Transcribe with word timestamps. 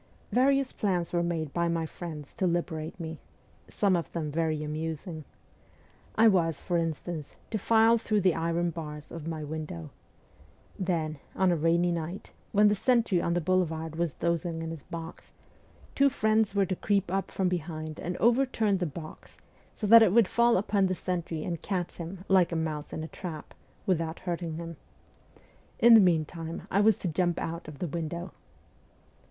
Various 0.31 0.73
plans 0.73 1.13
were 1.13 1.21
made 1.21 1.53
by 1.53 1.67
my 1.67 1.85
friends 1.85 2.33
to 2.37 2.47
liberate 2.47 2.99
me 2.99 3.19
some 3.67 3.95
of 3.95 4.11
them 4.13 4.31
very 4.31 4.63
amusing. 4.63 5.25
I 6.15 6.27
was, 6.27 6.59
for 6.59 6.75
instance, 6.79 7.35
to 7.51 7.59
file 7.59 7.99
through 7.99 8.21
the 8.21 8.33
iron 8.33 8.71
bars 8.71 9.11
of 9.11 9.27
my 9.27 9.43
window. 9.43 9.91
Then, 10.79 11.19
on 11.35 11.51
a 11.51 11.55
rainy 11.55 11.91
night, 11.91 12.31
when 12.51 12.67
the 12.67 12.73
sentry 12.73 13.21
on 13.21 13.35
the 13.35 13.41
boulevard 13.41 13.95
was 13.95 14.15
dozing 14.15 14.63
in 14.63 14.71
his 14.71 14.81
box, 14.81 15.33
two 15.93 16.09
friends 16.09 16.55
were 16.55 16.65
to 16.65 16.75
creep 16.75 17.11
up 17.13 17.29
from 17.29 17.49
THE 17.49 17.57
ESCAPE 17.57 17.69
167 17.69 17.97
behind 17.99 18.15
and 18.17 18.25
overturn 18.25 18.77
the 18.79 18.87
box, 18.91 19.37
so 19.75 19.85
that 19.85 20.01
it 20.01 20.11
would 20.13 20.27
fall 20.27 20.57
upon 20.57 20.87
the 20.87 20.95
sentry 20.95 21.43
and 21.43 21.61
catch 21.61 21.97
him 21.97 22.25
like 22.27 22.51
a 22.51 22.55
mouse 22.55 22.91
in 22.91 23.03
a 23.03 23.07
trap, 23.07 23.53
with 23.85 24.01
out 24.01 24.21
hurting 24.21 24.55
him. 24.55 24.77
In 25.77 25.93
the 25.93 25.99
meantime, 25.99 26.63
I 26.71 26.81
was 26.81 26.97
to 26.97 27.07
jump 27.07 27.37
out 27.39 27.67
of 27.67 27.77
the 27.77 27.85
window. 27.87 28.33